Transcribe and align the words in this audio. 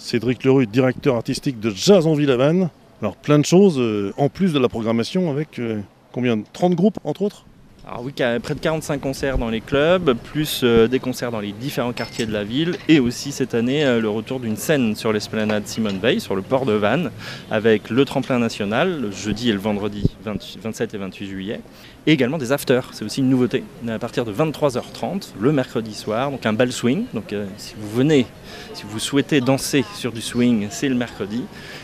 Cédric 0.00 0.44
Leroux, 0.44 0.64
directeur 0.64 1.14
artistique 1.14 1.60
de 1.60 1.70
Jazz 1.70 2.06
en 2.06 2.14
Ville-Havane. 2.14 2.70
Alors 3.02 3.16
plein 3.16 3.38
de 3.38 3.44
choses 3.44 3.78
euh, 3.78 4.12
en 4.16 4.30
plus 4.30 4.52
de 4.52 4.58
la 4.58 4.68
programmation 4.68 5.30
avec 5.30 5.58
euh, 5.58 5.80
combien 6.10 6.40
30 6.40 6.74
groupes 6.74 6.98
entre 7.04 7.22
autres? 7.22 7.44
Alors 7.90 8.04
oui, 8.04 8.12
près 8.12 8.54
de 8.54 8.60
45 8.60 9.00
concerts 9.00 9.36
dans 9.36 9.48
les 9.48 9.60
clubs, 9.60 10.14
plus 10.14 10.60
euh, 10.62 10.86
des 10.86 11.00
concerts 11.00 11.32
dans 11.32 11.40
les 11.40 11.50
différents 11.50 11.92
quartiers 11.92 12.24
de 12.24 12.32
la 12.32 12.44
ville, 12.44 12.76
et 12.86 13.00
aussi 13.00 13.32
cette 13.32 13.52
année 13.52 13.98
le 14.00 14.08
retour 14.08 14.38
d'une 14.38 14.54
scène 14.54 14.94
sur 14.94 15.12
l'esplanade 15.12 15.66
Simone 15.66 15.98
Veil, 15.98 16.20
sur 16.20 16.36
le 16.36 16.42
port 16.42 16.66
de 16.66 16.72
Vannes, 16.72 17.10
avec 17.50 17.90
le 17.90 18.04
tremplin 18.04 18.38
national, 18.38 19.00
le 19.00 19.10
jeudi 19.10 19.50
et 19.50 19.52
le 19.52 19.58
vendredi 19.58 20.04
27 20.22 20.94
et 20.94 20.98
28 20.98 21.26
juillet, 21.26 21.60
et 22.06 22.12
également 22.12 22.38
des 22.38 22.52
afters, 22.52 22.90
c'est 22.92 23.04
aussi 23.04 23.22
une 23.22 23.28
nouveauté, 23.28 23.64
à 23.88 23.98
partir 23.98 24.24
de 24.24 24.32
23h30, 24.32 25.32
le 25.40 25.50
mercredi 25.50 25.92
soir, 25.92 26.30
donc 26.30 26.46
un 26.46 26.52
bal 26.52 26.70
swing, 26.70 27.06
donc 27.12 27.34
si 27.56 27.74
vous 27.76 27.90
venez, 27.90 28.26
si 28.72 28.84
vous 28.88 29.00
souhaitez 29.00 29.40
danser 29.40 29.84
sur 29.96 30.12
du 30.12 30.20
swing, 30.20 30.68
c'est 30.70 30.88
le 30.88 30.94
mercredi, 30.94 31.42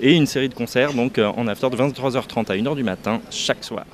et 0.00 0.14
une 0.14 0.26
série 0.26 0.48
de 0.48 0.54
concerts 0.54 0.92
donc 0.92 1.18
en 1.18 1.48
after 1.48 1.68
de 1.70 1.76
23h30 1.76 2.52
à 2.52 2.54
1h 2.54 2.76
du 2.76 2.84
matin 2.84 3.20
chaque 3.30 3.64
soir. 3.64 3.84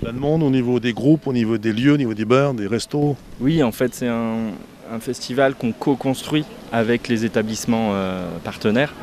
Plein 0.00 0.12
de 0.12 0.18
monde 0.18 0.44
au 0.44 0.50
niveau 0.50 0.78
des 0.78 0.92
groupes, 0.92 1.26
au 1.26 1.32
niveau 1.32 1.58
des 1.58 1.72
lieux, 1.72 1.94
au 1.94 1.96
niveau 1.96 2.14
des 2.14 2.24
bars, 2.24 2.54
des 2.54 2.68
restos 2.68 3.16
Oui, 3.40 3.62
en 3.64 3.72
fait, 3.72 3.94
c'est 3.94 4.06
un, 4.06 4.52
festival 5.00 5.54
qu'on 5.54 5.72
co-construit 5.72 6.46
avec 6.72 7.08
les 7.08 7.26
établissements 7.26 7.90
euh, 7.92 8.26
partenaires. 8.42 8.94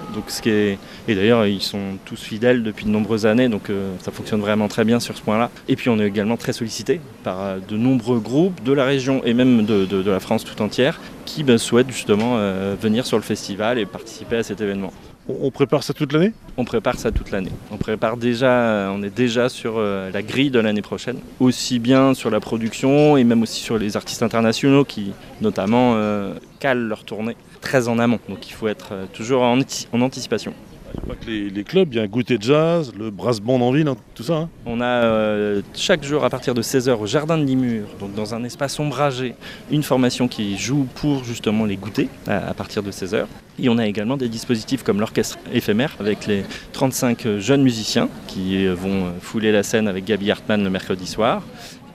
Et 0.48 0.78
d'ailleurs, 1.08 1.46
ils 1.46 1.62
sont 1.62 1.98
tous 2.06 2.20
fidèles 2.20 2.64
depuis 2.64 2.86
de 2.86 2.90
nombreuses 2.90 3.28
années, 3.28 3.50
donc 3.50 3.70
euh, 3.70 3.92
ça 4.00 4.12
fonctionne 4.12 4.40
vraiment 4.40 4.68
très 4.68 4.84
bien 4.84 5.00
sur 5.00 5.16
ce 5.16 5.22
point-là. 5.22 5.52
Et 5.68 5.76
puis, 5.76 5.90
on 5.90 6.00
est 6.00 6.08
également 6.08 6.38
très 6.38 6.54
sollicité 6.54 7.02
par 7.24 7.42
euh, 7.42 7.58
de 7.68 7.78
nombreux 7.78 8.20
groupes 8.20 8.64
de 8.64 8.72
la 8.72 8.86
région 8.86 9.22
et 9.26 9.36
même 9.36 9.66
de, 9.66 10.10
la 10.10 10.20
France 10.20 10.44
tout 10.44 10.60
entière 10.62 11.00
qui 11.26 11.44
ben, 11.44 11.58
souhaitent 11.58 11.92
justement 11.92 12.38
venir 12.82 13.06
sur 13.06 13.18
le 13.18 13.24
festival 13.24 13.78
et 13.80 13.86
participer 13.86 14.38
à 14.38 14.44
cet 14.44 14.62
événement. 14.62 14.92
On 15.28 15.50
prépare 15.50 15.82
ça 15.82 15.94
toute 15.94 16.14
l'année? 16.14 16.34
On 16.56 16.66
prépare 16.66 17.00
ça 17.00 17.12
toute 17.12 17.32
l'année. 17.32 17.52
On 17.72 17.78
prépare 17.78 18.16
déjà, 18.16 18.92
on 18.94 19.02
est 19.02 19.10
déjà 19.10 19.50
sur 19.50 19.76
euh, 19.78 20.12
la 20.12 20.22
grille 20.22 20.52
de 20.52 20.60
l'année 20.60 20.84
prochaine, 20.84 21.18
aussi 21.40 21.80
bien 21.80 22.14
sur 22.14 22.30
la 22.30 22.40
production 22.40 23.18
et 23.18 23.24
même 23.24 23.42
aussi 23.42 23.62
sur 23.62 23.80
les 23.80 23.98
artistes 23.98 24.22
internationaux 24.22 24.86
qui, 24.86 25.14
notamment, 25.42 25.94
euh, 25.96 26.36
calent 26.60 26.88
leur 26.88 27.06
tournée 27.06 27.36
très 27.60 27.88
en 27.88 27.98
amont. 27.98 28.20
Donc 28.30 28.48
il 28.48 28.54
faut 28.54 28.68
être 28.68 28.90
euh, 28.92 29.06
toujours 29.12 29.42
en 29.42 29.60
anticipation 30.02 30.54
pas 31.02 31.16
que 31.16 31.30
les, 31.30 31.64
clubs, 31.64 31.94
il 31.94 31.98
y 31.98 32.00
a 32.00 32.04
un 32.04 32.08
goûter 32.08 32.38
jazz, 32.40 32.94
le 32.98 33.10
brass 33.10 33.40
band 33.40 33.62
en 33.62 33.72
ville, 33.72 33.88
hein, 33.88 33.96
tout 34.14 34.24
ça. 34.24 34.34
Hein. 34.36 34.50
On 34.66 34.82
a 34.82 34.86
euh, 34.86 35.62
chaque 35.74 36.04
jour 36.04 36.24
à 36.24 36.30
partir 36.30 36.54
de 36.54 36.62
16h 36.62 36.92
au 36.92 37.06
jardin 37.06 37.38
de 37.38 37.44
Limur, 37.44 37.86
donc 38.00 38.14
dans 38.14 38.34
un 38.34 38.44
espace 38.44 38.80
ombragé, 38.80 39.36
une 39.72 39.84
formation 39.84 40.28
qui 40.28 40.58
joue 40.58 40.88
pour 40.96 41.24
justement 41.24 41.66
les 41.66 41.78
goûter 41.78 42.10
à, 42.28 42.54
partir 42.54 42.84
de 42.84 42.92
16h. 42.92 43.26
Et 43.60 43.70
on 43.70 43.78
a 43.78 43.88
également 43.88 44.18
des 44.18 44.30
dispositifs 44.30 44.84
comme 44.84 45.00
l'orchestre 45.00 45.38
éphémère 45.54 45.96
avec 46.00 46.28
les 46.28 46.44
35 46.74 47.40
jeunes 47.40 47.64
musiciens 47.64 48.10
qui 48.28 48.68
vont 48.68 49.14
fouler 49.22 49.52
la 49.52 49.64
scène 49.64 49.88
avec 49.88 50.06
Gabi 50.06 50.30
Hartmann 50.30 50.64
le 50.64 50.70
mercredi 50.70 51.08
soir 51.08 51.42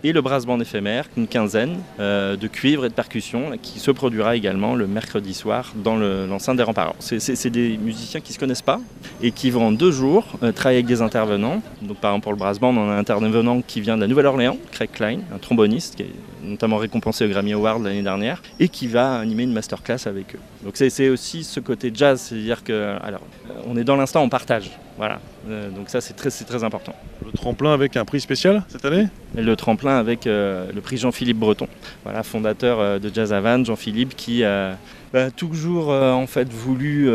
et 0.04 0.12
le 0.12 0.20
brassement 0.20 0.58
éphémère, 0.58 1.06
une 1.16 1.26
quinzaine 1.26 1.78
euh, 1.98 2.36
de 2.36 2.46
cuivres 2.46 2.84
et 2.84 2.88
de 2.88 2.94
percussions 2.94 3.52
qui 3.62 3.78
se 3.78 3.90
produira 3.90 4.36
également 4.36 4.74
le 4.74 4.86
mercredi 4.86 5.34
soir 5.34 5.72
dans 5.76 5.96
l'enceinte 5.96 6.56
des 6.56 6.62
remparts. 6.62 6.94
C'est 7.00 7.50
des 7.50 7.76
musiciens 7.78 8.20
qui 8.20 8.32
ne 8.32 8.34
se 8.34 8.38
connaissent 8.38 8.62
pas 8.62 8.80
et 9.22 9.30
qui 9.30 9.50
vont 9.50 9.66
en 9.66 9.72
deux 9.72 9.90
jours 9.90 10.24
euh, 10.42 10.52
travailler 10.52 10.78
avec 10.78 10.86
des 10.86 11.02
intervenants. 11.02 11.62
Donc 11.82 11.98
par 11.98 12.12
exemple 12.12 12.24
pour 12.24 12.32
le 12.32 12.38
brassement, 12.38 12.70
on 12.70 12.90
a 12.90 12.94
un 12.94 12.98
intervenant 12.98 13.62
qui 13.62 13.80
vient 13.80 13.96
de 13.96 14.02
la 14.02 14.06
Nouvelle-Orléans, 14.06 14.56
Craig 14.72 14.90
Klein, 14.92 15.18
un 15.34 15.38
tromboniste 15.38 15.96
qui 15.96 16.04
notamment 16.42 16.76
récompensé 16.76 17.24
au 17.24 17.28
Grammy 17.28 17.52
Award 17.52 17.84
l'année 17.84 18.02
dernière 18.02 18.42
et 18.58 18.68
qui 18.68 18.86
va 18.86 19.18
animer 19.18 19.44
une 19.44 19.52
masterclass 19.52 20.06
avec 20.06 20.34
eux. 20.34 20.40
Donc 20.64 20.76
c'est 20.76 21.08
aussi 21.08 21.44
ce 21.44 21.60
côté 21.60 21.90
jazz, 21.94 22.20
c'est-à-dire 22.20 22.64
que 22.64 22.96
alors, 23.02 23.22
on 23.66 23.76
est 23.76 23.84
dans 23.84 23.96
l'instant, 23.96 24.22
on 24.22 24.28
partage. 24.28 24.70
Voilà. 24.96 25.20
Euh, 25.48 25.70
donc 25.70 25.88
ça 25.88 26.00
c'est 26.00 26.14
très, 26.14 26.30
très 26.30 26.64
important. 26.64 26.94
Le 27.24 27.32
tremplin 27.32 27.72
avec 27.72 27.96
un 27.96 28.04
prix 28.04 28.20
spécial 28.20 28.62
cette 28.68 28.84
année? 28.84 29.08
Le 29.34 29.56
tremplin 29.56 29.96
avec 29.96 30.26
euh, 30.26 30.70
le 30.74 30.80
prix 30.80 30.98
Jean-Philippe 30.98 31.38
Breton, 31.38 31.68
voilà, 32.04 32.22
fondateur 32.22 32.80
euh, 32.80 32.98
de 32.98 33.10
Jazz 33.12 33.32
Havane, 33.32 33.64
Jean-Philippe 33.64 34.14
qui 34.16 34.44
a 34.44 34.76
bah, 35.12 35.30
toujours 35.30 35.88
en 35.90 36.26
fait 36.26 36.52
voulu 36.52 37.10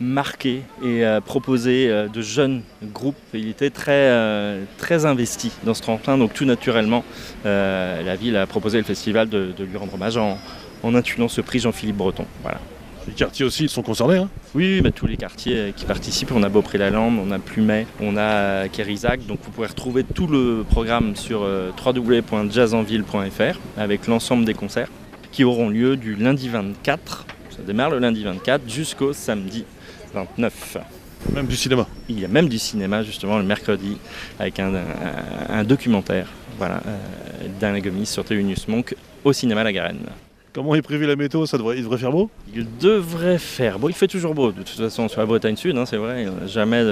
marquer 0.00 0.62
et 0.84 1.04
proposer 1.24 1.88
de 2.12 2.20
jeunes 2.20 2.62
groupes. 2.82 3.16
il 3.34 3.48
était 3.48 3.70
très, 3.70 4.58
très 4.78 5.06
investi 5.06 5.52
dans 5.64 5.74
ce 5.74 5.82
tremplin, 5.82 6.18
donc 6.18 6.32
tout 6.34 6.44
naturellement 6.44 7.04
la 7.44 8.16
ville 8.16 8.36
a 8.36 8.46
proposé 8.46 8.78
le 8.78 8.84
festival 8.84 9.28
de, 9.28 9.54
lui 9.58 9.76
rendre 9.76 9.94
hommage 9.94 10.16
en, 10.16 10.38
en 10.82 10.94
intulant 10.94 11.28
ce 11.28 11.40
prix 11.40 11.60
Jean-Philippe 11.60 11.96
Breton. 11.96 12.26
Voilà. 12.42 12.58
Les 13.08 13.14
quartiers 13.14 13.46
aussi 13.46 13.68
sont 13.68 13.80
concernés 13.82 14.18
hein? 14.18 14.28
Oui, 14.54 14.82
bah, 14.82 14.90
tous 14.90 15.06
les 15.06 15.16
quartiers 15.16 15.72
qui 15.74 15.86
participent. 15.86 16.30
On 16.32 16.42
a 16.42 16.50
Beaupré-la-Lande, 16.50 17.18
on 17.18 17.30
a 17.30 17.38
Plumet, 17.38 17.86
on 18.00 18.18
a 18.18 18.68
Kérizac. 18.68 19.26
Donc 19.26 19.38
vous 19.42 19.50
pourrez 19.50 19.68
retrouver 19.68 20.04
tout 20.04 20.26
le 20.26 20.64
programme 20.68 21.16
sur 21.16 21.42
euh, 21.42 21.70
www.jazzanville.fr 21.82 23.58
avec 23.78 24.06
l'ensemble 24.08 24.44
des 24.44 24.52
concerts 24.52 24.90
qui 25.32 25.44
auront 25.44 25.68
lieu 25.68 25.96
du 25.96 26.14
lundi 26.14 26.48
24, 26.48 27.26
ça 27.50 27.62
démarre 27.66 27.90
le 27.90 27.98
lundi 27.98 28.24
24, 28.24 28.68
jusqu'au 28.68 29.12
samedi 29.12 29.64
29. 30.14 30.78
Même 31.34 31.46
du 31.46 31.56
cinéma 31.56 31.86
Il 32.08 32.20
y 32.20 32.24
a 32.24 32.28
même 32.28 32.48
du 32.48 32.58
cinéma 32.58 33.02
justement 33.02 33.38
le 33.38 33.44
mercredi 33.44 33.98
avec 34.38 34.60
un, 34.60 35.64
documentaire 35.64 36.28
voilà, 36.58 36.80
euh, 36.86 36.96
d'Alain 37.60 37.80
Gomis 37.80 38.06
sur 38.06 38.24
Théonius 38.24 38.68
Monk 38.68 38.94
au 39.24 39.32
cinéma 39.32 39.64
La 39.64 39.72
Garenne. 39.72 40.06
Comment 40.52 40.74
est 40.74 40.82
prévu 40.82 41.06
la 41.06 41.16
météo 41.16 41.46
ça 41.46 41.58
devrait, 41.58 41.76
Il 41.76 41.82
devrait 41.82 41.98
faire 41.98 42.12
beau 42.12 42.30
Il 42.54 42.66
devrait 42.78 43.38
faire 43.38 43.78
beau. 43.78 43.88
Il 43.88 43.94
fait 43.94 44.08
toujours 44.08 44.34
beau 44.34 44.50
de 44.50 44.62
toute 44.62 44.68
façon 44.68 45.08
sur 45.08 45.20
la 45.20 45.26
Bretagne 45.26 45.56
Sud, 45.56 45.76
hein, 45.76 45.86
c'est 45.86 45.96
vrai. 45.96 46.26
Jamais. 46.46 46.84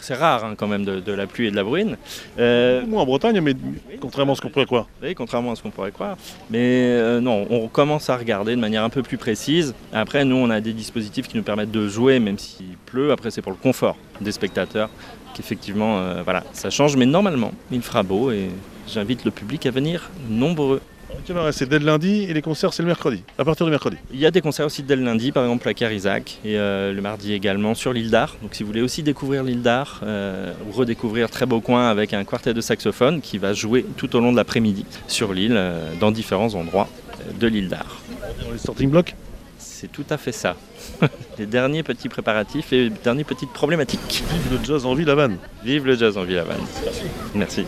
C'est 0.00 0.14
rare 0.14 0.44
hein, 0.44 0.54
quand 0.56 0.66
même 0.66 0.84
de, 0.84 1.12
la 1.12 1.26
pluie 1.26 1.46
et 1.46 1.50
de 1.50 1.56
la 1.56 1.64
bruine. 1.64 1.96
Euh... 2.38 2.84
Moi 2.86 3.00
en 3.02 3.06
Bretagne, 3.06 3.40
mais 3.40 3.54
contrairement 4.00 4.32
à 4.32 4.36
ce 4.36 4.40
qu'on 4.40 4.50
pourrait 4.50 4.66
croire. 4.66 4.86
Oui, 5.02 5.14
contrairement 5.14 5.52
à 5.52 5.56
ce 5.56 5.62
qu'on 5.62 5.70
pourrait 5.70 5.92
croire. 5.92 6.16
Mais 6.50 6.58
euh, 6.60 7.20
non, 7.20 7.46
on 7.50 7.68
commence 7.68 8.10
à 8.10 8.16
regarder 8.16 8.54
de 8.54 8.60
manière 8.60 8.84
un 8.84 8.90
peu 8.90 9.02
plus 9.02 9.18
précise. 9.18 9.74
Après, 9.92 10.24
nous, 10.24 10.36
on 10.36 10.50
a 10.50 10.60
des 10.60 10.72
dispositifs 10.72 11.28
qui 11.28 11.36
nous 11.36 11.42
permettent 11.42 11.70
de 11.70 11.88
jouer 11.88 12.18
même 12.18 12.38
s'il 12.38 12.76
pleut. 12.86 13.12
Après, 13.12 13.30
c'est 13.30 13.42
pour 13.42 13.52
le 13.52 13.58
confort 13.58 13.96
des 14.20 14.32
spectateurs 14.32 14.90
qu'effectivement, 15.34 15.98
euh, 15.98 16.22
voilà, 16.22 16.44
ça 16.52 16.70
change. 16.70 16.96
Mais 16.96 17.06
normalement, 17.06 17.52
il 17.70 17.82
fera 17.82 18.02
beau 18.02 18.30
et 18.30 18.48
j'invite 18.88 19.24
le 19.24 19.30
public 19.30 19.66
à 19.66 19.70
venir 19.70 20.10
nombreux. 20.28 20.80
C'est 21.52 21.68
dès 21.68 21.78
le 21.78 21.86
lundi 21.86 22.24
et 22.24 22.34
les 22.34 22.42
concerts 22.42 22.74
c'est 22.74 22.82
le 22.82 22.86
mercredi, 22.86 23.22
à 23.38 23.44
partir 23.44 23.64
du 23.64 23.70
mercredi. 23.70 23.96
Il 24.12 24.20
y 24.20 24.26
a 24.26 24.30
des 24.30 24.40
concerts 24.40 24.66
aussi 24.66 24.82
dès 24.82 24.96
le 24.96 25.04
lundi, 25.04 25.32
par 25.32 25.44
exemple 25.44 25.68
à 25.68 25.74
Carizac 25.74 26.38
et 26.44 26.58
euh, 26.58 26.92
le 26.92 27.00
mardi 27.00 27.32
également 27.32 27.74
sur 27.74 27.92
l'île 27.92 28.10
d'Art. 28.10 28.36
Donc 28.42 28.54
si 28.54 28.62
vous 28.62 28.66
voulez 28.66 28.82
aussi 28.82 29.02
découvrir 29.02 29.42
l'île 29.42 29.62
d'Art 29.62 30.00
euh, 30.02 30.52
ou 30.68 30.72
redécouvrir 30.72 31.30
Très 31.30 31.46
Beau 31.46 31.60
Coin 31.60 31.88
avec 31.88 32.12
un 32.12 32.24
quartet 32.24 32.52
de 32.52 32.60
saxophone 32.60 33.20
qui 33.20 33.38
va 33.38 33.52
jouer 33.52 33.86
tout 33.96 34.14
au 34.16 34.20
long 34.20 34.32
de 34.32 34.36
l'après-midi 34.36 34.84
sur 35.08 35.32
l'île 35.32 35.54
euh, 35.56 35.92
dans 35.98 36.10
différents 36.10 36.54
endroits 36.54 36.88
de 37.40 37.46
l'île 37.46 37.68
d'Art. 37.68 38.02
les 38.52 38.58
starting 38.58 38.90
blocks? 38.90 39.14
C'est 39.58 39.90
tout 39.90 40.06
à 40.10 40.18
fait 40.18 40.32
ça. 40.32 40.56
les 41.38 41.46
derniers 41.46 41.82
petits 41.82 42.08
préparatifs 42.08 42.72
et 42.72 42.84
les 42.84 42.90
dernières 42.90 43.26
petites 43.26 43.52
problématiques. 43.52 44.24
Vive 44.30 44.58
le 44.58 44.64
jazz 44.64 44.86
en 44.86 44.94
ville 44.94 45.08
Havane. 45.10 45.38
Vive 45.64 45.86
le 45.86 45.96
jazz 45.96 46.18
en 46.18 46.24
ville 46.24 46.38
Havane. 46.38 46.64
Merci. 47.34 47.64